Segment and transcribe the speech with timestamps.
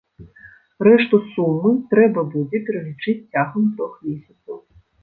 [0.87, 4.57] Рэшту сумы трэба будзе пералічыць цягам трох месяцаў.